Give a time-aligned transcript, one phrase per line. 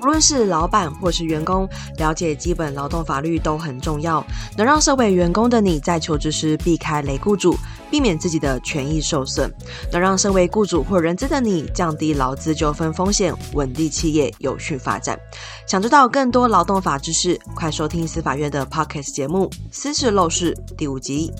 [0.00, 4.24] 无论是老板或是员工，了解基本劳动法律都很重要，
[4.56, 7.56] 能让身为员工的你在求职时避开雷雇主，
[7.90, 9.50] 避免自己的权益受损；
[9.92, 15.18] 能让身为雇主或人资的你降低劳资纠纷风险，稳定企业有序发展。
[15.66, 21.32] 想知道更多劳动法知识，快收听司法院的 Podcast 节目《私事漏事》第五集。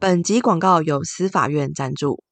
[0.00, 2.22] 本集广告由司法院赞助。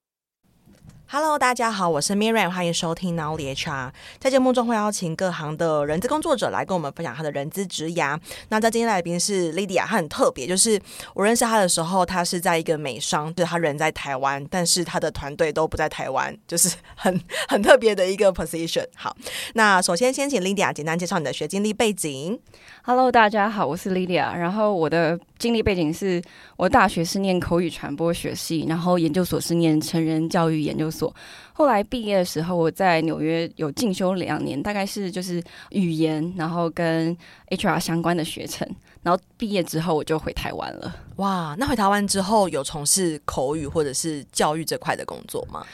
[1.14, 3.90] Hello，大家好，我是 Miriam，欢迎收听 Now HR。
[4.18, 8.18] 在节目中会邀请各行的人资工作者来跟我们分享他的人资职涯。
[8.48, 10.80] 那在今天来宾是 Lydia，她很特别，就是
[11.12, 18.86] 我认识她的时候，她是在一个美商，就是她人在台湾，但是她的团队都不在台湾，就是很 很特别的一个 position。
[18.96, 19.14] 好，
[19.52, 22.40] 那首先先请 Lydia 简单介绍你的学经历背景。
[22.84, 24.34] Hello，大家好，我是 Lydia。
[24.34, 26.22] 然后我的经历背景是，
[26.56, 31.12] 我大学是念口语传播学系，然后研究所是念成人教育研究所。
[31.52, 37.16] 后来毕业的时候，我在纽约有进修两年，大概是就是语言，然后跟
[37.48, 38.64] HR 相关的学程。
[39.02, 40.94] 然后毕业之后，我就回台湾了。
[41.16, 45.66] 哇，那回台湾之后有从事口语或者是教育这块的工作吗？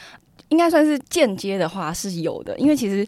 [0.49, 3.07] 应该算是间接的话是有的，因为其实。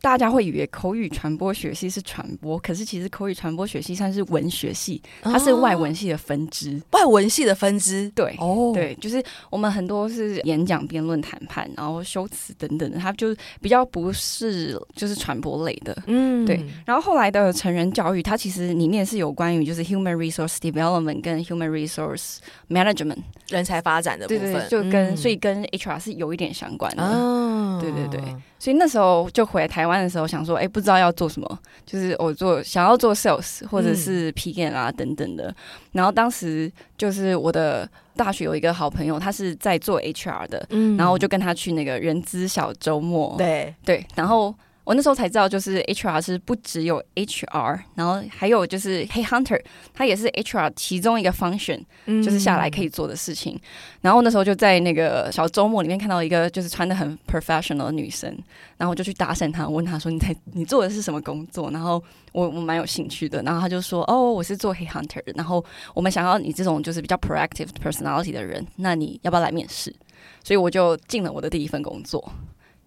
[0.00, 6.80] 大家会以为口语传播学系是传播，可是其实口语传播学系算是文学系，它是外文系的分支。
[6.92, 16.64] 外文系的分支，对，哦，对，就是我们很多是演讲、辩论、谈判，然后修辞等等的，它就比较不是就是传播类的，嗯，对。
[16.86, 22.36] 然后后来的成人教育，它其实里面是有关于就是 human resource development 跟 human resource
[22.68, 28.22] management 人才发展的部分，对对对，就跟、嗯、所以跟 HR 是有一点相关的，哦，对对对。
[28.58, 35.54] 所以那时候就回台湾的时候，想说，哎，不知道要做什么，就是我做想要做 sales 或者是 PM 啊等等的。
[35.92, 44.54] 然后当时就是我的大学有一个好朋友，他是在做 HR 的，然后我就跟他去那个人资小周末，对对，然后。
[44.88, 53.60] 我那时候才知道，就是 HR 是不只有 HR，然后还有就是 Head Hunter，他也是 HR 其中一个 function，就是下来可以做的事情。
[54.00, 58.34] 然后那时候就在那个小周末里面看到一个就是穿的很 professional 的女生，
[58.78, 65.62] 然后我就去搭讪她，问她说：“你在你做的是什么工作？”然后我我蛮有兴趣的，然后她就说：“哦，我是做 Head Hunter，然后
[65.92, 69.94] 我们想要你这种就是比较 proactive personality 的人，那你要不要来面试？”
[70.42, 72.32] 所以我就进了我的第一份工作。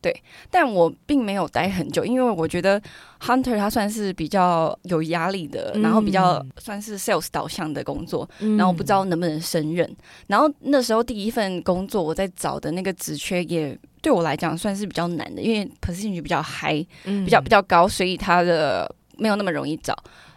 [0.01, 2.81] 对，但我并没有待很久，因为我觉得
[3.19, 9.87] hunter 他算是比较有压力的，嗯、然后比较算是 sales 导向的工作，嗯、然后不知道能不能胜任。
[10.25, 19.95] 然后那时候第一份工作我在找的那个职缺也对我来讲算是比较难的，因为 position 比较 high，比较比较高，所以他的没有那么容易找。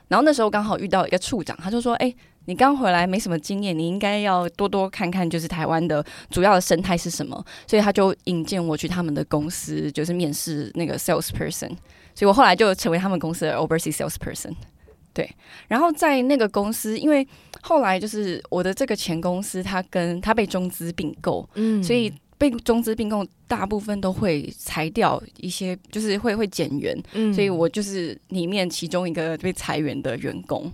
[0.08, 2.14] 然后那时候刚好遇到一个处长，他就说：“哎。”
[2.46, 7.44] 你刚回来没什么经验，你应该要多多看看，就是台湾的主要的生态是什么。
[7.66, 11.70] 所以他就引荐我去他们的公司，就是面试那个 sales person。
[12.14, 14.52] 所以我后来就成为他们公司的 overseas sales person。
[15.12, 15.30] 对，
[15.68, 17.26] 然后在那个公司，因为
[17.62, 30.70] 后来就是我的这个前公司，他跟他被中资并购，嗯，所以被中资并购，大部分都会裁掉一些，就是会会减员，嗯，所以我就是里面其中一个被裁员的员工。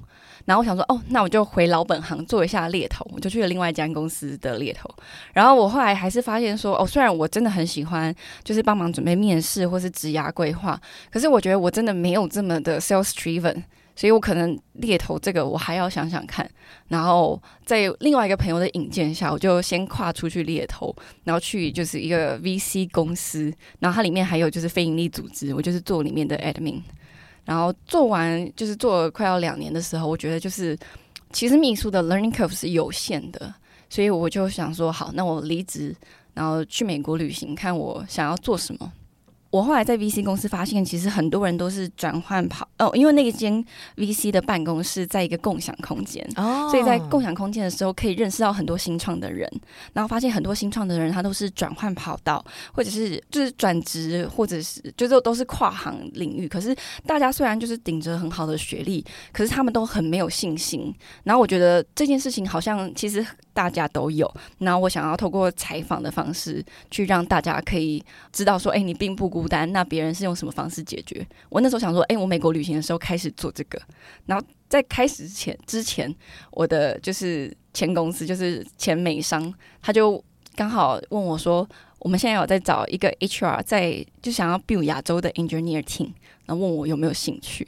[0.50, 4.90] 然后我想说，哦，那我就回老本行做一下猎头，我就去了另外一家公司的猎头。
[5.32, 8.12] 然后我后来还是发现说，哦，虽然我真的很喜欢，
[8.42, 10.76] 就是帮忙准备面试或是职涯规划，
[11.08, 13.62] 可是我觉得我真的没有这么的 sales driven，
[13.94, 16.50] 所以我可能猎头这个我还要想想看。
[16.88, 26.80] 然后在另外一个朋友的引荐下，我就先跨出去猎头，然后去就是一个 VC 公司，然后它里面还有就是非营利组织，我就是做里面的 admin。
[27.44, 30.78] 然后做完就是做快要两年的时候，我觉得就是
[31.32, 33.52] 其实秘书的 learning curve 是有限的，
[33.88, 35.94] 所以我就想说，好，那我离职，
[36.34, 38.92] 然后去美国旅行，看我想要做什么。
[39.50, 43.64] 我后来在 VC 公司发现，其实很多人都是转换跑哦，因为那个间
[43.96, 49.50] VC 的办公室在一个共享空间，哦，所以在共享空间的时候可以认识到很多新创的人，
[49.92, 56.46] 然后发现很多新创的人他都是转换跑道，或者是就是转职，或者是就是都是跨行领域。
[56.46, 56.72] 可是
[57.04, 60.94] 大家虽然就是顶着很好的学历，可是他们都很没有信心。
[61.24, 68.00] 然后我觉得这件事情好像其实大家都有，然后我想要透过采访的方式去让大家可以
[68.32, 69.39] 知道说，哎，你并不孤。
[69.40, 71.26] 孤单，那别人是用什么方式解决？
[71.48, 73.80] 我那时候想说，哎、我美国旅行的时候开始做这个，
[74.26, 76.14] 然后在开始之前，之前
[76.50, 80.22] 我的就是前公司，就是前美商，他就
[80.54, 81.66] 刚好问我说，
[82.00, 86.12] 我们现在有在找一个 HR，在就想要 build 亚洲的 engineer team，
[86.44, 87.66] 然后问我有没有兴趣。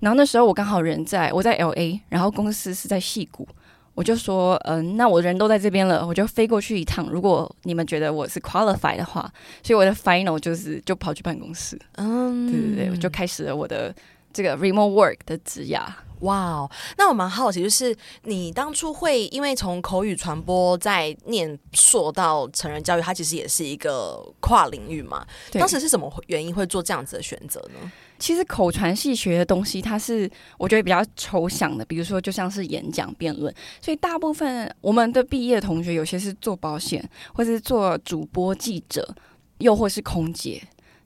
[0.00, 3.48] 然后那时候我刚好人在我在 LA，然后公司是在矽谷。
[3.96, 7.08] 我就说，嗯、呃，那我人都在这边了，我就飞过去一趟。
[7.10, 9.22] 如果你们觉得我是 qualified 的话，
[9.62, 13.92] 所以我的 final 就是就跑去办公室，嗯，对对对，我就开始了我的
[14.34, 15.82] 这个 remote work 的职涯。
[16.20, 25.26] 哇哦，那我蛮好奇，就是你当初会因为从口语传播在念硕到成人教育，它其实也是一个跨领域嘛。
[25.50, 27.92] 对当时是什么原因会做这样子的选择呢？
[28.18, 39.14] 其实口传戏学的东西，它是我觉得比较抽象的，比如说就像是演讲、辩论，所以大部分我们的毕业同学有些是做保险，或是做主播、记者，
[39.58, 40.62] 又或是空姐。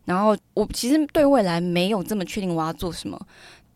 [0.06, 3.20] 然后我其实对未来没有这么确定我要做什么。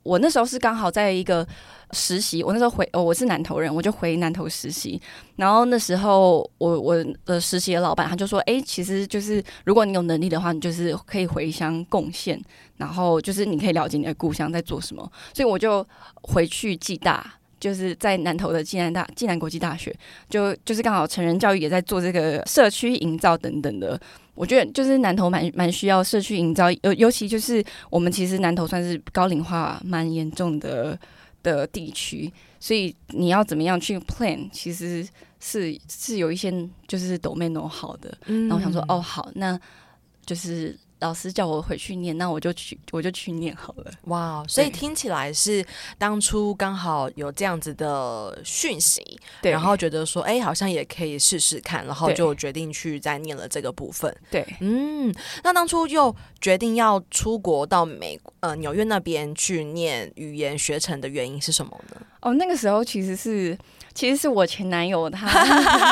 [0.05, 1.45] 我那时候是刚好在一个
[1.91, 5.01] 实习，我那时候回，哦，我是南投人，我就回南投实习。
[5.37, 12.41] 然后那时候我我的实习的老板他就说，哎，其实就是如果你有能力的话，你就是可以回乡贡献，
[12.77, 15.11] 然后就是你可以了解你的故乡在做什么。
[15.33, 15.85] 所以我就
[16.23, 19.95] 回去暨大，就是在南投的暨南大暨南国际大学，
[20.29, 23.99] 就就是刚好成人教育也在做这个社区营造等等的。
[24.34, 30.98] 我觉得就是南投蛮蛮需要社区营造，尤尤其就是我们其实南投算是高龄化蛮严重的
[31.42, 35.06] 的地区，所以你要怎么样去 plan，其实
[35.40, 36.52] 是是有一些
[36.86, 38.16] 就是 domain 好的。
[38.26, 39.58] 嗯，然后我想说，哦，好，那
[40.26, 40.78] 就是。
[41.05, 43.91] 老师叫我回去念，那我就去，我就去念好了。
[44.05, 45.62] 哇，wow, 所以听起来是
[45.99, 49.03] 当初刚好有这样子的讯息，
[49.43, 54.11] 对，然后觉得说，哎、欸，好像也可以试试看，然后就决定去再念了这个部分。
[54.31, 62.01] 对，嗯，那当初又决定要出国到美呃纽约那边去念语言学程的原因是什么呢？
[62.23, 63.59] 哦，那个时候其实是。
[63.95, 65.25] 其实是我前男友他，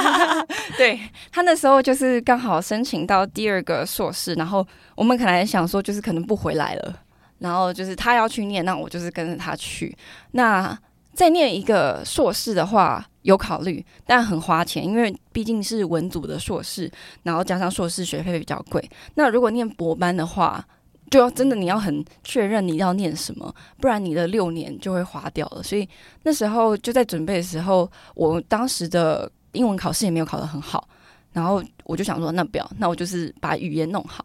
[0.77, 0.99] 对，
[1.31, 4.67] 他那时候就是刚好申请到第二个硕士，然后
[4.97, 6.97] 我我们可能想说就是可能不回来了，
[7.41, 9.93] 然后就是他要去念，那我就是跟着他去。
[10.31, 10.79] 那
[11.13, 16.89] 再念一个硕士的话有考虑，但很花钱，因为毕竟是文组的硕士，
[17.25, 18.81] 然后加上硕士学费比较贵。
[19.17, 20.65] 那如果念博班的话，
[21.11, 25.65] 就要真的你要很确认你要念什么，不然你的六年就会花掉了。
[25.65, 25.89] 所以
[26.23, 30.89] 那时候就在准备的时候，我当时的英文考试也没有考得很好，
[31.33, 34.25] 然后我就想说，那不要，那我就是把语言弄好。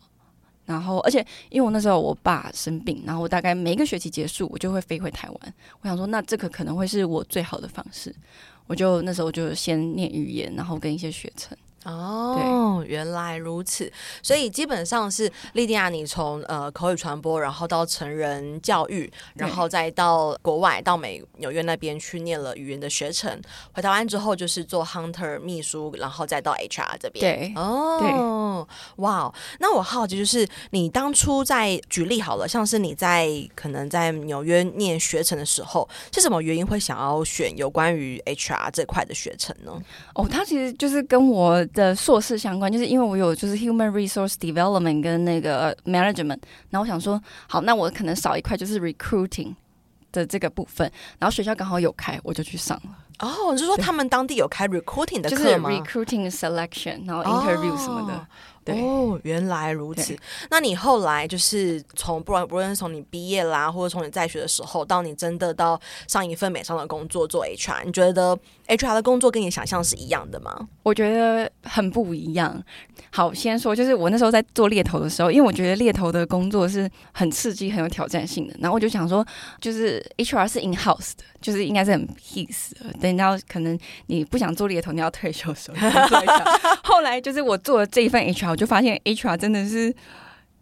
[0.68, 5.54] 然后，而且因为我那时候我爸生病，然后我大概每一个学期结束，我就会飞回台湾。
[5.82, 8.14] 我想说，那这个可能会是我最好的方式。
[8.68, 11.58] 我就那时候就先念语言，然后跟一些学程。
[11.88, 13.90] 哦，原来如此，
[14.22, 23.42] 所以基本上是莉迪亚，你从呃口语传播，然后到成人教育，然后再到国外，到美纽约那边去念了语言的学程，
[23.72, 27.54] 回台湾之后就是做 hunter 秘书，然后再到 HR 这边。
[27.54, 39.72] 对，哦，对哇，那我好奇就是你当初在举例好了，像是你在可能在纽约念学程的时候，是什么原因会想要选有关于 HR 这块的学程呢？
[40.16, 41.66] 哦，他其实就是跟我。
[41.78, 46.40] 的硕士相关，就是因为我有就是 human resource development 跟那个 management，
[46.72, 49.54] 然后我想说，好，那我可能少一块就是 recruiting
[50.12, 52.98] 的这个部分，然后学校刚好有开，我就去上了。
[53.20, 55.70] 哦，就是说他们当地有开 recruiting 的课吗？
[55.70, 58.28] 就是 recruiting selection，然后 interview 什么的。
[58.74, 60.18] 哦对哦，原来如此。
[60.50, 68.38] 那你后来就是从不管不论是从你毕业啦，或者从你在学的时候，到你真的到上一份美商的工作做 HR，你觉得
[68.68, 70.68] HR 的工作跟你想象是一样的吗？
[70.84, 72.62] 我觉得很不一样。
[73.12, 78.56] 好，先说就是我那时候在做猎头的时候，因为我觉得猎头的工作是很刺激、很有挑战性的。
[78.60, 79.26] 然后我就想说，
[79.62, 82.92] 就是 HR 是 in house 的，就是应该是很 peace 的。
[83.00, 86.44] 等到可能你不想做猎头，你要退休的时候做一下。
[86.84, 88.57] 后来就是我做了这一份 HR。
[88.58, 89.96] 就发现 HR 真的是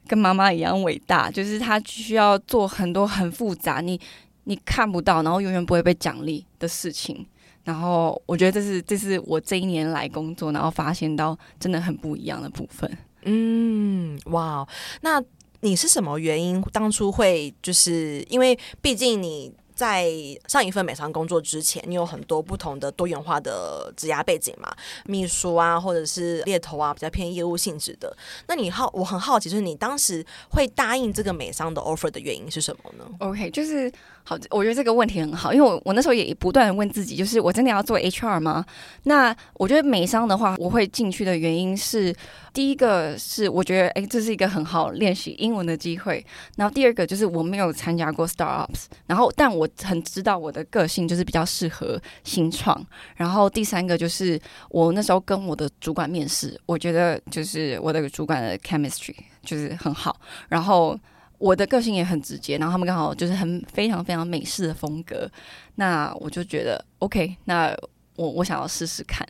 [0.05, 3.99] 跟妈妈一样伟大，就是他需要做很多很复杂，你
[4.43, 7.25] 你看不到，然后永远不会被奖励的事情。
[7.63, 12.97] 然后我觉得这是这是我这一年来工作，然后发现到真的很不一样的部分。
[13.23, 14.67] 嗯，哇，
[15.01, 15.19] 那
[15.61, 19.51] 你是什么原因当初会就是因为毕竟你。
[19.75, 20.10] 在
[20.48, 24.74] 上一份美商工作之前，你有很多不同的多元化的职涯背景嘛？
[25.05, 28.15] 秘书啊，或者是猎头啊，比较偏业务性质的。
[28.48, 33.91] 那你好，我很好奇，就是你当时会答应这个美商的 offer 的原因是什么呢？OK，就是
[34.24, 38.65] 好，我觉得这个问题很好，因为我我那时候也不断的问自己，就是我真的要做 HR 吗？
[39.03, 42.15] 那我觉得美商的话，我会进去的原因是。
[42.53, 46.25] 第一个是我觉得，哎，这是一个很好练习英文的机会。
[46.55, 52.86] 然后第二个就是我没有参加过 startups，然后但我很知道我的个性就是比较适合新创。
[53.15, 60.19] 然后第三个就是我那时候跟我的主管面试，我觉得就是我的主管的 chemistry 就是很好。
[60.50, 60.98] 然后
[61.38, 65.29] 我的个性也很直接，然后他们刚好就是很非常非常美式的风格。
[65.75, 67.75] 那我就觉得 OK，那。
[68.17, 69.27] 我我想要试试看。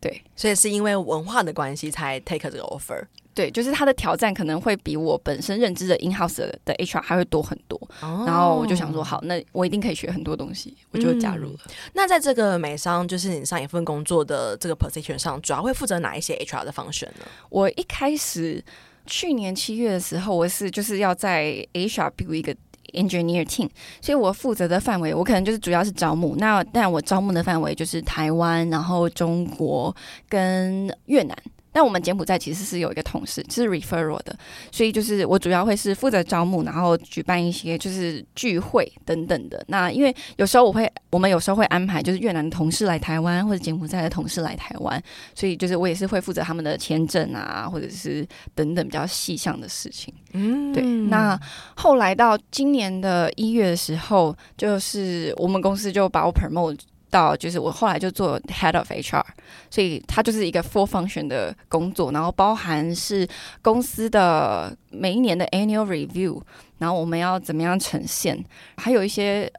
[0.00, 3.00] 对，所以是因为文化的关系才 take 这个 offer。
[3.36, 7.78] 对，就是他的挑战可能会比我本身认知的 in house 的，的 HR 还会多很多。
[8.00, 8.24] 哦。
[8.26, 11.58] 然后我就想说，好，那我一定可以学很多东西，我就加入了。
[11.66, 11.72] 嗯。
[11.92, 17.26] 那在这个美商，就是你上一份工作的这个 position 上，主要会负责哪一些 HR 的 function 呢？
[17.50, 18.64] 我一开始
[19.04, 22.56] 去年七月的时候，我是就是要在 HR build 一个
[22.94, 23.68] engineer team，
[24.00, 26.34] 所以我负责的范围，我可能就是主要是招募。
[26.36, 29.94] 那但我招募的范围就是台湾，然后中国
[30.26, 31.36] 跟越南。
[31.76, 34.34] 但我们柬埔寨其实是有一个同事，是 referral 的，
[34.72, 39.62] 所以就是我主要会是负责招募，然后举办一些就是聚会等等的。
[39.68, 44.98] 那因为有时候我会，我们有时候会安排就是越南的同事来台湾，或者柬埔寨的同事来台湾，
[45.34, 50.14] 所以就是我也是会负责他们的签证啊，或者是等等比较细项的事情。
[50.32, 50.82] 嗯，对。
[50.82, 51.38] 那
[51.74, 56.78] 后来到今年的一月的时候，就是我们公司就把我 promote。
[57.16, 59.24] 到就是我后来就做 head of HR，
[59.70, 63.26] 所以它就是一个 full function 的工作，然后包含是
[63.62, 66.38] 公司的每一年的 annual review，
[66.76, 68.44] 然后我们要怎么样呈现，
[68.76, 69.50] 还有一些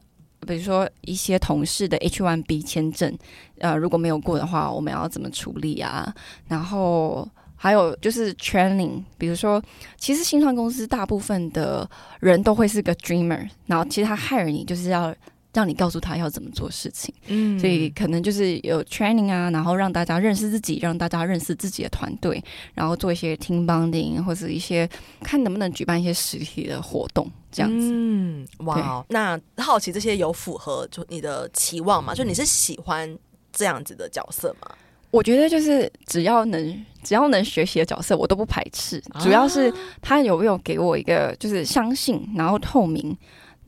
[0.46, 3.12] 比如说一些同事的 H1B 签证，
[3.58, 6.14] 呃，如果没有过的话，我们要怎么处理啊？
[6.46, 9.60] 然后还有就是 training，比如说
[9.96, 11.88] 其实新创公司大部分的
[12.20, 15.12] 人都会是个 dreamer，然后其实他 hire 你就是要。
[15.58, 22.40] 让你告诉他要怎么做事情，嗯，所以可能就是有 training 啊，然后让大家认识自己，让大家认识自己的团队，
[22.74, 24.88] 然后做一些 team bonding 或者一些
[25.20, 27.90] 看能不能举办一些实体的活动，这样子。
[27.92, 32.14] 嗯，哇，那好奇这些有符合就你的期望吗？
[32.14, 33.18] 就你是喜欢
[33.52, 34.70] 这样子的角色吗？
[35.10, 43.18] 我觉得就是只要能只要能学习的角色，我都不排斥，主要是他有没有给我一个就是相信，然后透明。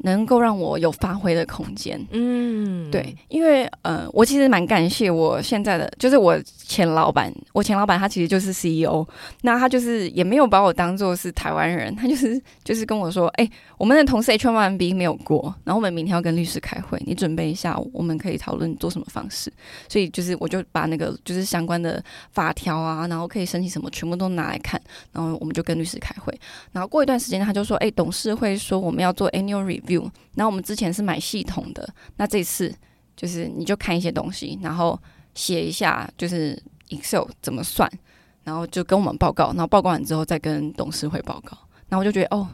[0.02, 9.07] 能够让我有发挥的空间，嗯，对，因为呃，我其实蛮感谢我现在的，就是我前老板，我前老板他其实就是 CEO，
[9.42, 19.52] 那他就是也没有把我当做是台湾人，他就是就是跟我说，哎、欸，我们的同事 H1B 没有过，然后我们明天要跟律师开会，你准备一下，我们可以讨论做什么方式，
[19.87, 22.02] 所以就是我就把那个就是相关的
[22.33, 24.80] 法条啊，然后可以申请什么，全部都拿来看，
[25.12, 26.33] 然后我们就跟律师开会，
[26.73, 29.89] 然后过一段时间他就说，哎、欸，董事会说我们要做 annual review。
[30.35, 32.75] 然后我们之前是买系统的，那这次
[33.16, 34.99] 就是你就看一些东西，然后
[35.35, 37.90] 写一下就是 Excel 怎么算，
[38.44, 41.56] 然后就跟我们报告，然后报告完之后再跟董事会报告。
[41.88, 42.49] 然后我就觉得哦，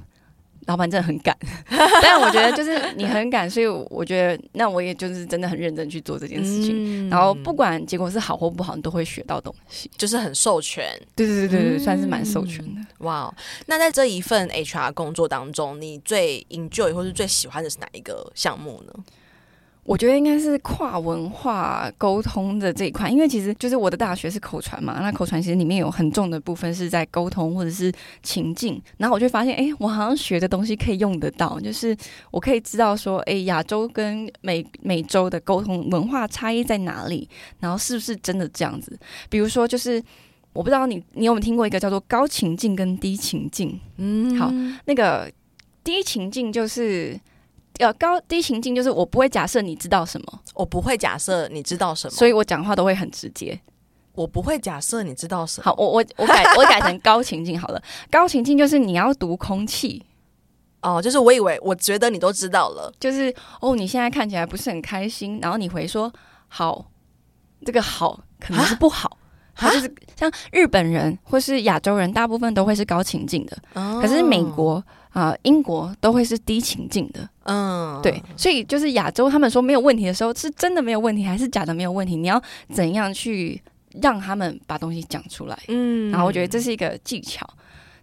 [0.66, 1.36] 老板真的很敢，
[2.02, 7.06] 但我觉得就是你很敢，所以我觉得那我也就是真的很认真去做这件事情。
[7.06, 10.86] 嗯、然后不管结果是好或不好，你都会学到东西，就是很授权。
[11.14, 12.80] 对对对对，嗯、算是蛮授权的。
[12.98, 13.32] 哇，
[13.66, 18.92] 那在这一份 HR 工作当中，你最 enjoy 或是最喜欢的是哪一个项目呢？
[19.86, 31.96] 我觉得应该是跨文化沟通的这一块，因为其实就是我的大学是口传嘛，那口传其实里面有很重的部分是在沟通或者是情境，然后我就发现，哎，我好像学的东西可以用得到，就是
[32.32, 37.28] 我可以知道说，哎，亚洲跟美美洲的沟通文化差异在哪里，
[37.60, 38.98] 然后是不是真的这样子？
[39.30, 40.02] 比如说，就是
[40.52, 43.78] 我不知道你你有没有听过一个叫做高情境跟低情境？
[43.98, 44.52] 嗯，好，
[44.86, 45.30] 那个
[45.84, 47.16] 低情境就是。
[47.78, 53.58] 要高低情境就是我不会假设你知道什么，我不会假设你知道什么，所以我讲话都会很直接。
[54.14, 55.64] 我不会假设你知道什么。
[55.64, 57.82] 好，我我我改我改成高情境好了。
[58.10, 60.02] 高情境就是你要读空气
[60.80, 66.10] 哦，就是我以为我觉得你都知道了，就是哦，你现在看起来不是很开心，然后你回说
[66.48, 66.86] 好，
[67.66, 69.18] 这个好可能是不好，
[69.56, 74.84] 他就是像日本人或是亚洲人，大部分都会是高情境的，哦、可是美国。
[75.16, 82.16] 啊、呃，英国都会是低情境的，嗯，对，所以就是亚洲他们说没有问题的时候，是真的没有问题，还是假的没有问题？
[82.16, 82.38] 你要
[82.74, 83.58] 怎样去
[84.02, 85.58] 让他们把东西讲出来？
[85.68, 87.48] 嗯，然后我觉得这是一个技巧，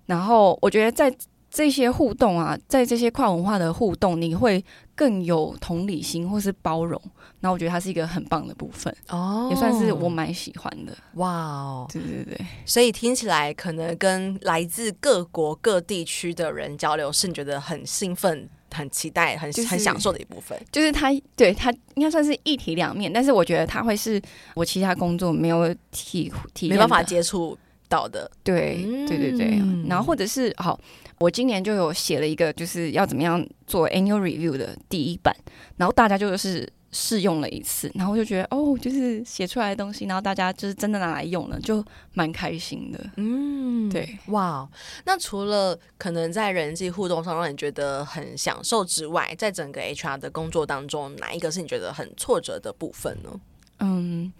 [0.07, 1.15] 然后我觉得在。
[1.55, 7.01] 这些互动啊，在这些跨文化的互动，你会更有同理心或是包容。
[7.39, 10.95] 那我觉得它是一个很棒的部分哦，也算是我蛮喜欢的。
[11.15, 20.57] 哇哦，对对对，所以听起来可能跟来自各国各地区的人交流，是你觉得很兴奋、很期待、很、就是、很享受的一部分。
[20.71, 24.21] 就是它，对它应该算是一体两面，但是我觉得它会是
[24.55, 27.57] 我其他工作没有体体没办法接触
[27.89, 28.31] 到的。
[28.41, 30.79] 对，对对对，然后或者是好。
[31.20, 35.36] 我今年就有写了一个，就是要怎么样做 annual review 的第一版，
[35.77, 43.00] 然后大家就是试用了一次，然后我就觉得哦，就是写出来的东西，然后大家就是真的拿来用了，就蛮开心的。
[43.17, 44.67] 嗯，对，哇，
[45.05, 53.39] 那除了可能在人际互动上让你觉得很享受之外，在整个 HR 的工作当中，哪一个是你觉得很挫折的部分呢？
[53.79, 54.32] 嗯。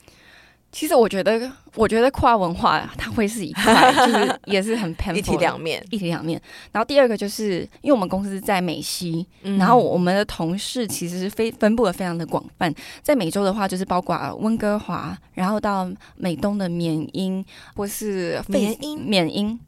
[0.74, 6.42] 其实我觉得，我觉得跨文化它会是一块， 就是也是很 一体两面，一体两面。
[6.72, 12.74] 然后第二个就是，因为我们公司在美西，嗯、然后我们的同事其实是非分布的非常的广泛。
[13.04, 19.60] 在美洲的话，就是包括温哥华，然后到美东的缅因，或是缅因，缅因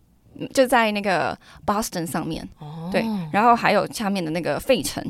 [0.56, 5.06] 就在那个 Boston 上面，哦、对，然后还有下面的那个费城，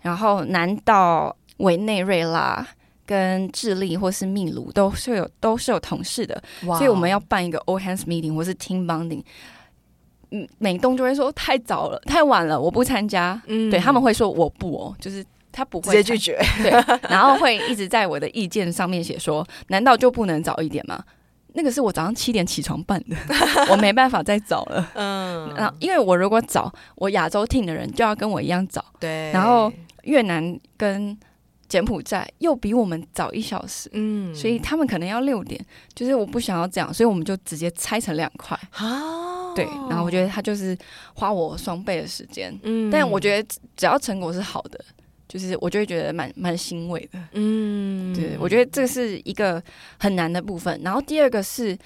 [0.00, 2.66] 然后南到委内瑞拉。
[3.06, 9.22] 跟智利或是秘鲁都是有都是有同事的.所以我们要办一个 all hands meeting 或是 team bonding。
[10.30, 13.40] 嗯，美东就会说太早了，太晚了，我不参加。
[13.46, 16.40] 嗯，对他们会说我不哦，就是他不会直接拒绝。
[16.62, 16.70] 对，
[17.08, 21.04] 然后会一直在我的意见上面写说，难道就不能早一点吗？
[21.52, 23.16] 那个是我早上七点起床办的，
[23.70, 24.90] 我没办法再早了。
[24.94, 28.84] 嗯，然后因为我如果早，我亚洲 team 的人就要跟我一样早。
[28.98, 31.16] 对，然后越南跟。
[31.74, 35.60] 柬埔寨又比我们早一小时，嗯，所以他们可能要六点，
[35.92, 40.78] 就是我不想要这样，所以我们就直接拆成两块，哦，对，然后我觉得他就是
[41.14, 44.78] 花我双倍的时间，嗯，但我觉得只要成果是好的，
[45.26, 49.60] 就是我就会觉得蛮蛮欣慰的，嗯，对，我觉得这是一个
[49.98, 51.76] 很难的部分，然后第二个是。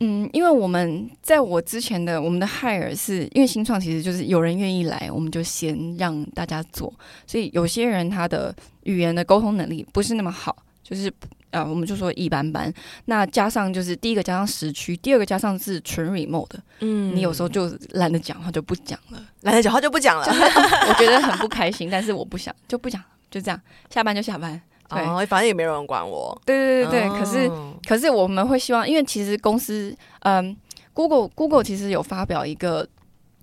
[0.00, 6.94] 嗯，因为我们在我之前的我们的 hire 是因为新创其实就是有人愿意来，我们就先让大家做。
[7.26, 8.54] 所以有些人他的
[8.88, 11.12] 语言的沟通能力不是那么好，就是
[11.50, 12.72] 呃，我们就说一般般。
[13.04, 20.26] 那加上就是第一个加上时区，第二个加上是纯 remote 的，嗯，你有时候就懒得讲话就不讲了，懒得讲话就不讲了。
[20.88, 24.60] 我觉得很不开心，但是我不想就不讲，就这样，下班就下班。
[24.88, 26.40] 对，哦，反正也没有人管我。
[26.46, 27.50] 对对对对，哦、可是
[27.86, 30.56] 可是我们会希望，因为其实公司，嗯
[30.94, 32.88] ，Google Google 其实有发表一个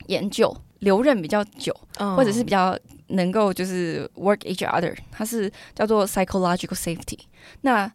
[0.08, 2.76] 研究，留任比较久，哦、或者是比较
[3.08, 7.20] 能够就是 work each other，它是叫做 psychological safety。
[7.62, 7.92] 那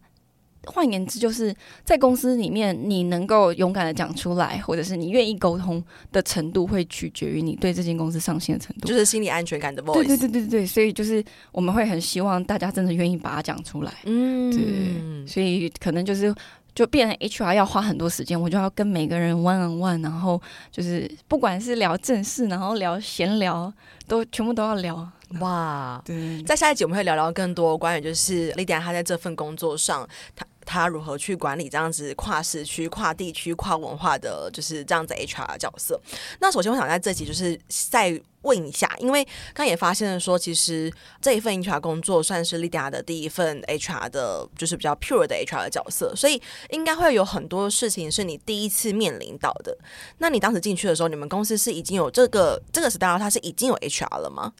[0.65, 1.51] 换言之，就是
[1.83, 9.95] 在公司里面，你能够勇敢的讲出来，或者是你愿意沟通的程度，会取决于你对这间公司上心的程度，就是心理安全感的 voice。
[9.95, 13.91] 对对对对对，所以就是我们会很希望大家真的愿意把它讲出来。
[14.05, 16.31] 嗯，对，所以可能就是
[16.73, 23.71] 就变成 HR 要花很多时间，我就要跟每个人 one on one，然后就是不管是聊正事，然后聊闲聊，
[24.07, 25.09] 都全部都要聊。
[25.39, 30.45] 哇，对，在下一集我们会聊聊更多关于就是 Lydia 她在这份工作上，她。
[30.65, 35.99] 他如何去管理这样子跨时区、跨地区、跨文化的，就是这样子 HR 角色？
[36.39, 49.77] 那首先我想在这集就是再问一下，因为刚也发现了说，其实这一份 HR 工作算是 Lydia 的第一份 HR 的，就是比较 pure 的 HR 的角色，所以应该会有很多事情是你第一次面临到的。
[50.17, 54.53] 那你当时进去的时候，你们公司是已经有这个这个 style，它是已经有 HR 了吗？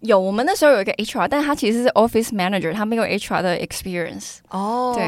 [0.00, 4.38] 有，我们那时候有一个 HR，但他其实是 Office Manager，他没有 HR 的 experience。
[4.48, 5.06] 哦，对，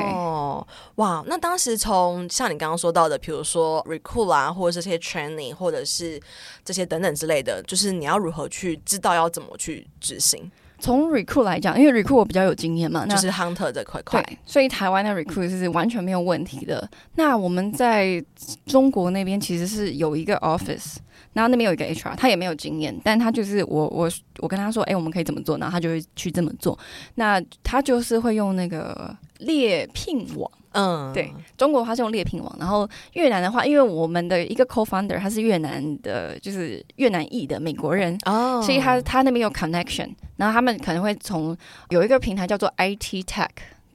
[0.97, 6.21] 哇，那当时从像你刚刚说到的，比如说 recruit 啊，或者这些 training，或者是
[6.65, 10.51] 这些等等之类的，就是你要如何去知道要怎么去执行？
[10.83, 16.87] 从 recruit 来讲，因为 recruit 我比较有经验嘛，那就是 hunter 这块块，对，所以台湾的 recruit 是完全没有问题的。
[17.15, 18.23] 那我们在
[18.67, 20.97] 中国那边其实是有一个 office。
[21.35, 26.79] 然后那边有一个 HR，他也没有经验，但他就是我我我跟他说，哎，我们可以怎么做，然后他就会去这么做。
[27.15, 41.57] 那他就是会用那个猎聘网，嗯，对，中国的话是用猎聘网，然后越南的话，因为我们的一个 co-founder 他是越南的，就是越南裔的美国人，哦，所以他他那边有 connection，然后他们可能会从
[41.91, 43.49] 有一个平台叫做 IT Tech。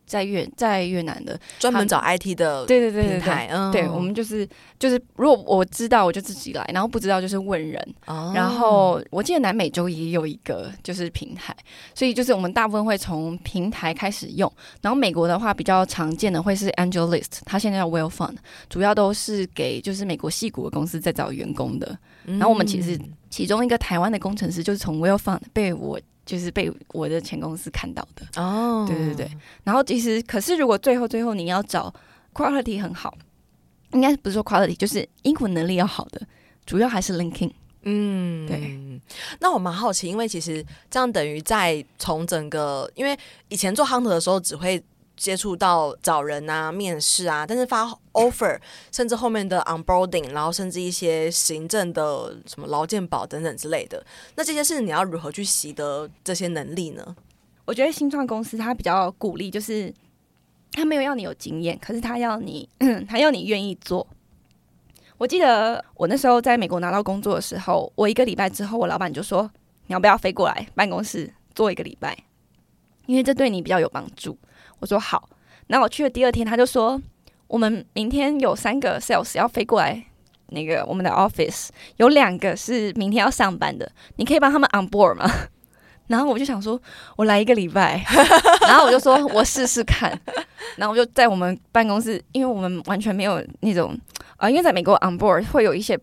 [0.07, 4.47] 在越在越南的专门找 IT 的对对对对对，嗯，对我们就是
[4.79, 7.95] 就是如果我知道我就自己来，然后不知道就是问人。
[8.05, 11.55] 哦，然后我记得南美洲也有一个就是平台，
[11.93, 14.51] 所以就是我们大部分会从平台开始用。
[14.81, 18.37] 然后美国的话比较常见的会是 AngelList，它现在叫 Well Fund，
[18.69, 21.97] 主要都是给就是美国戏股的公司在找员工的。
[22.23, 25.99] 然后我们其实其中一个台湾的工程师就是从 Well Fund 被我。
[26.27, 29.31] 就是被我的前公司看到的哦，对对对。
[29.63, 31.91] 然后其实，可是如果最后最后你要找
[32.33, 33.17] quality 很好，
[33.93, 36.21] 应该不是说 quality，就是英文能力要好的，
[36.65, 37.51] 主要还是 linking。
[37.81, 39.01] 嗯，对。
[39.39, 44.83] 那我蛮好奇，因为其实这样等于在从整个，因为以前做 hunter 的时候只会。
[45.17, 48.57] 接触到找人啊、面试啊，但是发 offer，
[48.93, 57.15] 甚至后面的 onboarding，然后甚至一些行政的什么劳健保等等之类的，那这些事你要如何去习得这些能力呢？
[57.65, 59.93] 我觉得新创公司他比较鼓励，就是
[60.71, 62.69] 他没有要你有经验，可是他要你，
[63.09, 64.07] 他要你愿意做。
[65.17, 69.49] 我记得我那时候在美国拿到工作的时候，我一个礼拜之后，我老板就说
[69.87, 72.15] ：“你要不要飞过来办公室做一个礼拜？
[73.07, 74.37] 因为这对你比较有帮助。”
[74.79, 75.29] 我说好，
[75.67, 77.01] 然后我去了第二天，他就说
[77.47, 80.03] 我们明天有三个 sales 要飞过来，
[80.47, 85.29] 那个我们的 office 有两个是明天要上班的，你可以帮他们 on board 吗？
[86.07, 86.81] 然后我就想说，
[87.17, 88.01] 我来一个礼拜，
[88.67, 90.09] 然后我就说我试试看，
[90.77, 93.97] 然后我就在我们办公室，因为我们完全没有那种
[94.37, 95.99] 啊、因为在美国 on board 会有一些。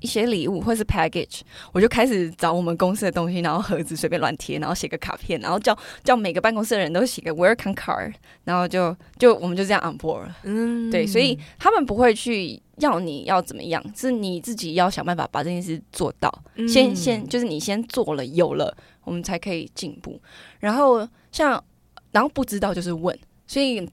[0.00, 1.40] 一些礼物或是 package，
[1.72, 8.12] 我就开始找我们公司的东西，然后盒子随便乱贴，然后写个卡片，然后叫叫每个办公室的人都写个 welcome card，
[8.44, 10.36] 然后就就我们就这样 on board 了。
[10.44, 16.32] 嗯，对，所以他们不会去要你要怎么样，是你自己要想办法把这件事做到。
[16.56, 20.20] 嗯、先先就是你先做了，有了，我们才可以进步。
[20.60, 21.62] 然后像
[22.12, 23.88] 然后不知道就是问，所以。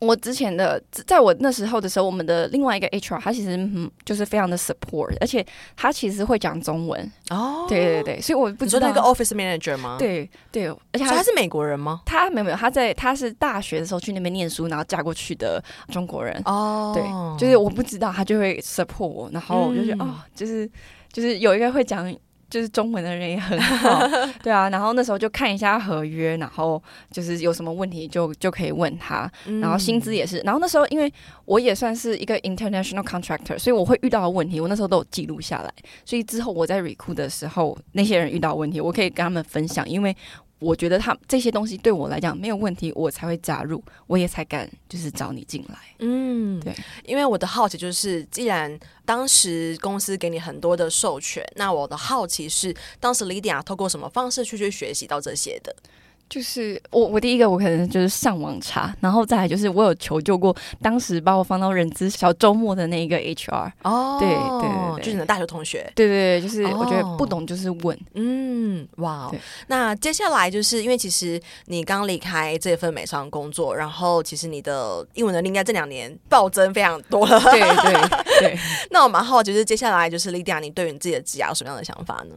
[0.00, 5.44] 我之前的，在我那时候的时候，我们的另外一个 HR，他其实嗯，就是非常的 support，而且
[5.76, 9.96] 他其实会讲中文哦，对对对，所以我不知道那个 office manager 吗？
[9.98, 12.00] 对对，而且他，他是美国人吗？
[12.06, 17.02] 他没有没有，他在他是大学的时候去那边念书，然后嫁过去的中国人哦，对，
[17.38, 20.66] 就是我不知道他就会 support 我，然后我就觉得、嗯、哦，就是
[21.12, 22.14] 就是有一个会讲。
[22.50, 24.06] 就是中文的人也很好，
[24.42, 29.30] 对啊，然后那时候就看一下合约，然后就是有什么问题就就可以问他，
[29.62, 31.10] 然后薪资也是，然后那时候因为
[31.44, 35.72] 我也算是一个 international contractor，所以我会遇到的问题，我那时候都有记录下来，
[36.04, 40.14] 所以之后我在 recruit 的时候，那些人遇到问题，我可以跟他们分享，因为。
[40.60, 45.76] 我觉得他这些东西对我来讲没有问题，我才会加入，我也才敢就是找你进来。
[45.98, 46.72] 嗯，对，
[47.04, 55.74] 因为我的好奇就是，既然当时公司给你很多的授权，那我的好奇是，当时 Lydia 透过什么方式去去学习到这些的？
[56.30, 69.28] 就是我，我第一个我可能就是上网查，然后再来就是我有求救过当时把我放到人资小周末的那一个 HR 哦，对对对，就是你的大学同学，对对对，就是我觉得不懂就是问，嗯，哇，
[69.66, 78.58] 那接下来就是因为其实你刚离开这份美商工作，然后其实你的英文能力应该这两年暴增非常多了，对对对，
[78.92, 82.36] 那我蛮好奇，就是接下来就是 Lydia，你对于你自己的职业有什么样的想法呢？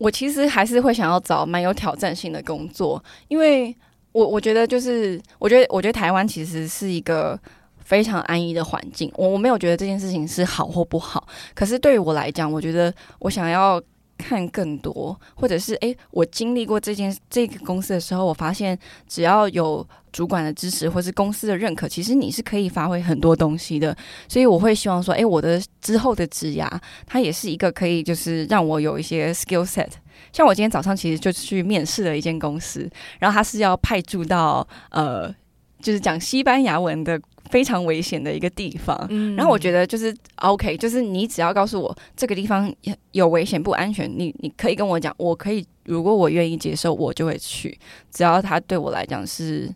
[0.00, 3.76] 我其实还是会想要找蛮有挑战性的工作，因为
[4.12, 7.38] 我我觉得就是，我觉得我觉得台湾其实是一个
[7.84, 13.80] 非常安逸的环境，我我没有觉得这件事情是好或不好，可是对于我来讲，我觉得我想要。
[14.20, 18.78] 看更多，或者是诶，我经历过这件这个公司的时候，我发现
[19.08, 23.96] 只要有主管的支持，或是公司的认可，其实你是可以发挥很多东西的。
[24.28, 26.68] 所以我会希望说，诶，我的之后的职涯，
[27.06, 29.88] 它也是一个可以就是让我有一些 skill set。
[30.32, 35.34] 像我今天早上其实就去面试了一间公司，然后他是要派驻到呃，
[35.80, 37.20] 就是讲西班牙文的。
[37.50, 42.72] 非常危险的一个地方，嗯，然后我觉得就是 OK，就是你只要告诉我这个地方
[43.12, 47.78] 有危险不安全，你你可以跟我讲，我可以，如果我愿意接受，我就会去，
[48.10, 49.70] 只要他对我来讲是。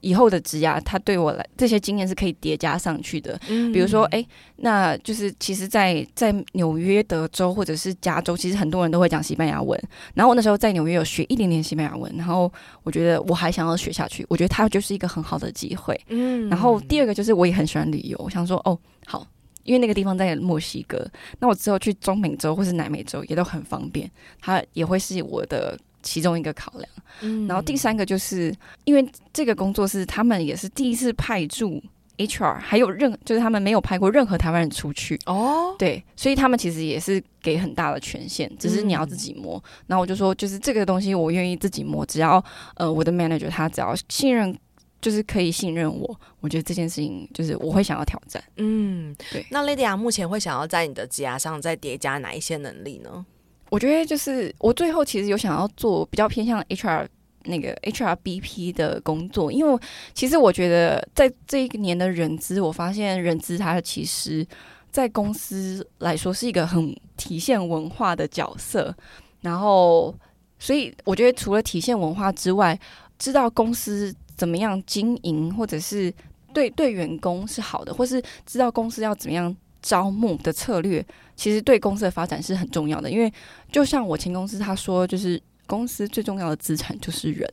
[0.00, 3.38] 以后的职涯，它对我来这些经验是可以叠加上去的。
[3.48, 4.24] 嗯，比如说，哎，
[4.56, 9.80] 那就是其实在，在在纽约、德州或者是加州，其实很多人都会讲西班牙文。
[10.14, 14.24] 然后我那时候在纽约有学一点点西班牙文，然后我觉得我还想要学下去。
[14.28, 15.98] 我觉得它就是一个很好的机会。
[16.08, 19.26] 嗯，然后第二个就是我也很喜欢旅游，我想说，哦，好，
[19.64, 21.06] 因为那个地方在墨西哥，
[21.38, 24.10] 那我之后去中美洲或是南美洲也都很方便，
[24.40, 25.78] 它也会是我的。
[26.02, 26.88] 其中一个考量，
[27.20, 31.82] 嗯，然后第三个就是因为这个工作是他们也是第一次派驻
[32.16, 39.56] HR，还有任就是他们没有派过任何台湾人出去哦，对，所以他们其实也是给很大的权限，只是你要自己摸。
[39.56, 42.42] 嗯，然后我就说，就是这个东西我愿意自己摸，只要
[42.74, 44.54] 呃我的 manager 他只要信任，
[45.00, 48.42] 就是可以信任我，我觉得这件事情就是我会想要挑战。
[48.58, 49.46] 嗯，对。
[49.50, 53.24] 那 Lady 啊目前会想要在你的职涯上再叠加哪一些能力呢？
[53.70, 57.06] 我觉得就是我最后其实有想要做比较偏向 HR
[57.44, 59.78] 那个 HRBP 的工作，因为
[60.12, 64.46] 其实我觉得在这一年的人资，我发现人资它其实，
[64.90, 68.94] 在公司来说是一个很体现文化的角色。
[69.40, 70.14] 然后，
[70.58, 72.78] 所以我觉得除了体现文化之外，
[73.18, 76.12] 知道公司怎么样经营，或者是
[76.52, 79.56] 对对员工是好的，或是知道公司要怎么样。
[79.82, 81.04] 招募的策略
[81.36, 83.32] 其实对公司的发展是很重要的，因为
[83.72, 87.50] 就像我前公司他说，就是公司最重要的资产就是人，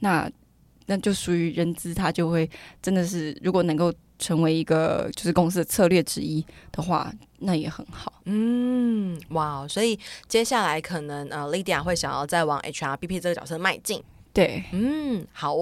[0.00, 0.30] 那
[0.86, 2.48] 那就属于人资，他就会
[2.80, 8.12] 真的是如果能够成为一个就是公司的策略之一的话，那也很好。
[8.26, 9.98] 嗯，哇，所以
[10.28, 14.02] 接下来可能呃，Lydia 会想要再往 HRBP 这个角色迈进。
[14.36, 15.56] 对，嗯，好。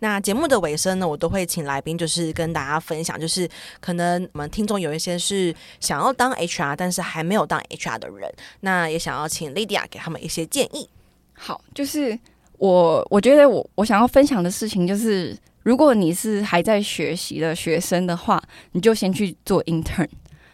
[0.00, 3.48] 那节目的尾声呢，我都会请来宾，就是跟大家分享，就是
[3.80, 10.86] 可能我们听众有一些是想要当 HR，但是还没有当 HR 的人，那也想要请 Lydia 给他们一些建议。
[11.32, 12.18] 好，就是
[12.58, 15.34] 我我觉得我我想要分享的事情就是。
[15.64, 20.08] 如果你是还在学习的学生的话，你就先去做 intern，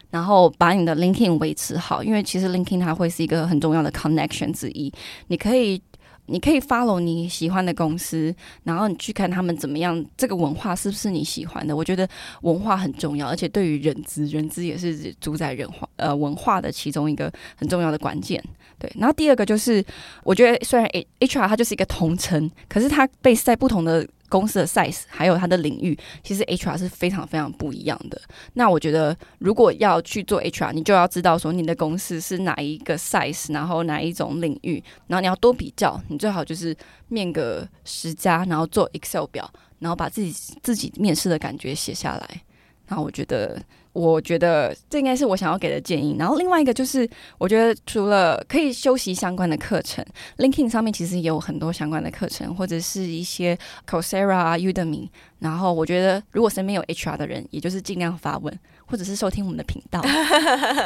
[0.09, 4.91] 然后把你的 LinkedIn 维持好，因为其实 LinkedIn 它会是一个很重要的 connection 之一，
[5.27, 5.81] 你可以。
[6.27, 8.33] 你可以 follow 你喜欢的公司，
[8.63, 11.75] 然后你去看他们怎么样，这个文化是不是你喜欢的？
[11.75, 12.07] 我觉得
[12.41, 18.43] 文化很重要，而且对于人资，人资也是主宰人化呃文化的其中一个很重要的关键。
[18.77, 19.83] 对，然后第二个就是，
[20.23, 24.07] 我觉得虽然 HR 它就是一个同城，可是它 base 在不同的。
[24.35, 28.21] 公司的 size 还有它的领域，其实 HR 是非常非常不一样的。
[28.55, 35.97] 那我觉得，如果要去做 HR，你就要知道说你的公司是哪一个 size，然后哪一种领域，然后你要多比较。
[36.09, 36.75] 你最好就是
[37.07, 42.41] 面个十家，然后做 Excel 表，然后把自己自己面试的感觉写下来。
[42.87, 43.61] 然后我觉得。
[43.95, 46.17] 我觉得这应该是我想要给的建议。
[46.19, 50.05] 然后另外一个就是，我觉得除了可以修习相关的课程
[50.37, 53.57] ，LinkedIn 上面其实也有很多相关的课程，或者是一些
[53.89, 55.07] Coursera、Udemy。
[55.39, 58.53] 然后我觉得，如果身边有 HR 的人，也就是尽量发问，
[58.85, 60.01] 或者是收听我们的频道。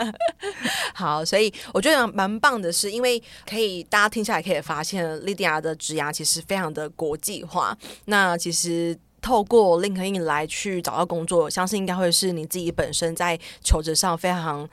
[0.93, 7.75] 好，所以我觉得蛮棒的是，是因为可以大家听下来可以发现，Lydia 的职涯其实非常的国际化。
[8.05, 8.95] 那其实。
[9.21, 14.67] 透过 LinkedIn 来去找到工作，相信应该会是你自己本身在求职上非常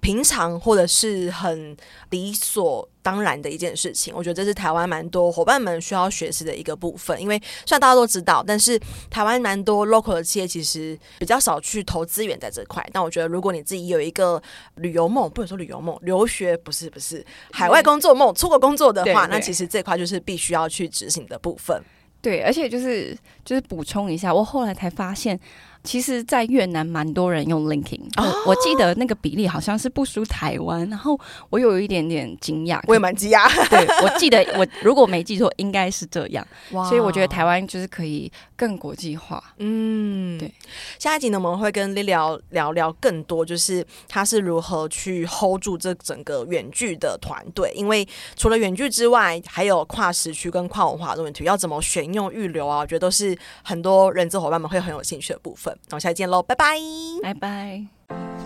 [0.00, 1.76] 平常或者是很
[2.08, 4.14] 理所当然的一件事情。
[4.16, 7.20] 我觉得这是台湾蛮多伙伴们需要学习的一个部分。
[7.20, 12.82] 因为虽然大家都知道，但是台湾蛮多 local 的企业其实比较少去投资源在这块。
[12.94, 14.42] 但我觉得，如果你自己有一个
[14.76, 21.78] 旅游梦，不能说旅游梦，留学不是不是海外工作梦，出国工作的话，那其实这块就是必须要去执行的部分。
[22.22, 25.38] 对，而且就是就是补充一下，我后来才发现。
[25.82, 33.48] 其实，在越南蛮多人用 LinkedIn，哦，我记得那个比例好像是不输台湾，然后我有一点点惊讶，我也蛮惊讶。
[33.70, 36.46] 对，我记得我 如果没记错，应该是这样。
[36.72, 39.42] 哇，所以我觉得台湾就是可以更国际化。
[39.58, 40.52] 嗯，对。
[40.98, 52.80] 下一集呢，我们会跟 Lilia 聊，聊聊更多，就是他是如何去 hold 住这整个远距的团队，因为除了远距之外，还有跨时区跟跨文化的问题，要怎么选用预留啊？
[52.80, 55.69] 我觉得都是很多人资伙伴们会很有兴趣的部分。
[55.88, 56.76] 那我们下期见喽，拜拜，
[57.22, 57.84] 拜拜。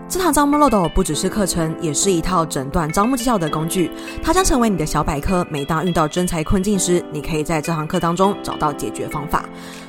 [0.06, 3.90] 这堂招募漏斗不只是课程，也是一套诊断招募绩效的工具。
[4.22, 9.46] 它将成为你的小百科，每当遇到真才困境时，你可以在这堂课当中找到解决方法。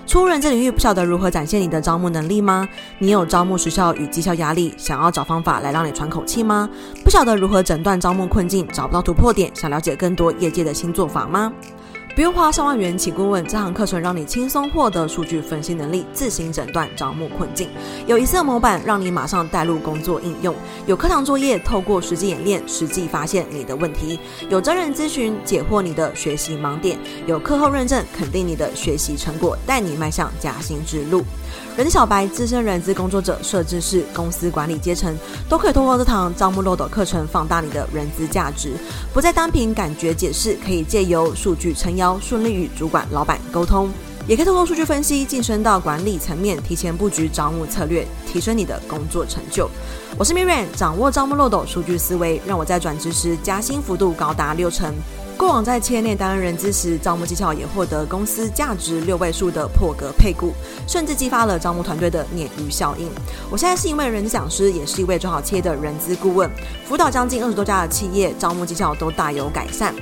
[0.08, 2.68] 初入人这领域，不晓得如何展现你的招募能力吗？
[3.00, 6.70] 你有招募时效与绩效压力，想要找方法来让你喘口气吗？
[7.04, 11.52] 不晓得如何诊断招募困境，找不到突破点，想了解更多业界的新做法吗？
[12.16, 17.68] 不用花上万元请顾问，这堂课程让你轻松获得数据分析能力，自行诊断招募困境。
[18.08, 24.18] 有一次模板让你马上带入工作应用，有课堂作业，透过实际演练，实际发现你的问题。
[24.50, 26.98] 有真人咨询解惑你的学习盲点，
[27.28, 31.22] 有课后认证肯定你的学习成果，带你迈向加薪之路。
[31.76, 35.14] 人小白、资深人资工作者、设置是、公司管理阶层，
[35.50, 38.72] 都可以通过这堂招募漏斗课程放大你的人资价值，
[39.14, 43.90] 不再单凭感觉解释，可以借由数据撑腰，顺利与主管、老板沟通，
[44.28, 49.70] 也可以透过数据分析晋升到管理层面，提前布局招募策略，提升你的工作成就。
[50.18, 54.94] 我是 Miriam，掌握招募漏斗数据思维，让我在转职时加薪幅度高达六成。
[55.38, 60.54] 过往在企业内担任人资时，招募绩效也获得公司价值六位数的破格配股，
[60.88, 63.10] 甚至激发了招募团队的鲶鱼效应。
[63.52, 66.50] 我现在是一位人资讲师，也是一位做好企业的人资顾问，
[66.88, 69.94] 辅导将近二十多家的企业，招募绩效都大有改善。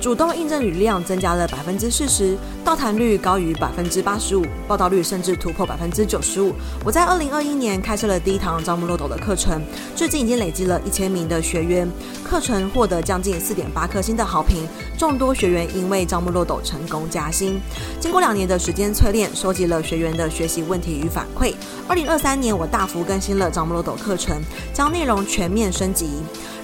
[0.00, 2.36] 主动应征履历量增加了百分之四十，
[2.68, 6.52] 到谈率高于百分之八十五，报道率甚至突破百分之九十五。
[6.84, 9.62] 我在二零二一年开设了第一堂招募漏斗的课程，
[9.96, 11.90] 至今已经累积了一千名的学员，
[12.22, 17.58] 课程获得将近四点八颗星的好评，众多学员因为招募漏斗成功加薪。
[17.98, 21.54] 经过两年的时间淬炼，收集了学员的学习问题与反馈。
[21.88, 24.38] 二零二三年，我大幅更新了招募漏斗课程，
[24.74, 26.10] 将内容全面升级。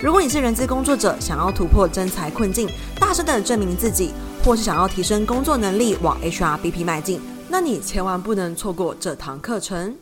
[0.02, 2.68] 如果你是人资工作者，想要突破真才困境，
[3.00, 4.12] 大声的证明自己，
[4.44, 9.96] 或是想要提升工作能力，往 HRBP 迈进，那你千万不能错过这堂课程。